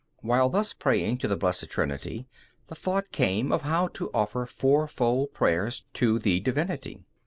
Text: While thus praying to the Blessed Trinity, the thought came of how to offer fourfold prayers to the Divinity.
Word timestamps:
While 0.21 0.49
thus 0.49 0.73
praying 0.73 1.19
to 1.19 1.27
the 1.27 1.37
Blessed 1.37 1.69
Trinity, 1.69 2.27
the 2.69 2.73
thought 2.73 3.11
came 3.11 3.51
of 3.51 3.61
how 3.61 3.85
to 3.89 4.09
offer 4.15 4.47
fourfold 4.47 5.31
prayers 5.35 5.83
to 5.93 6.17
the 6.17 6.39
Divinity. 6.39 7.05